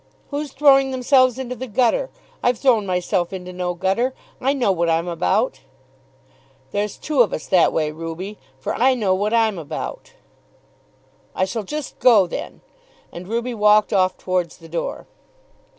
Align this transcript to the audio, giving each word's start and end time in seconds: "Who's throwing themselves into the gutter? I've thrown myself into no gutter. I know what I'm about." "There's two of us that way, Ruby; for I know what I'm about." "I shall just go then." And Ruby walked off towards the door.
"Who's 0.31 0.51
throwing 0.51 0.89
themselves 0.89 1.37
into 1.37 1.53
the 1.55 1.67
gutter? 1.67 2.09
I've 2.41 2.57
thrown 2.57 2.87
myself 2.87 3.31
into 3.31 3.53
no 3.53 3.75
gutter. 3.75 4.15
I 4.41 4.51
know 4.51 4.71
what 4.71 4.89
I'm 4.89 5.07
about." 5.07 5.59
"There's 6.71 6.97
two 6.97 7.21
of 7.21 7.31
us 7.31 7.45
that 7.45 7.71
way, 7.71 7.91
Ruby; 7.91 8.39
for 8.59 8.73
I 8.73 8.95
know 8.95 9.13
what 9.13 9.31
I'm 9.31 9.59
about." 9.59 10.13
"I 11.35 11.45
shall 11.45 11.61
just 11.61 11.99
go 11.99 12.25
then." 12.25 12.61
And 13.11 13.27
Ruby 13.27 13.53
walked 13.53 13.93
off 13.93 14.17
towards 14.17 14.57
the 14.57 14.67
door. 14.67 15.05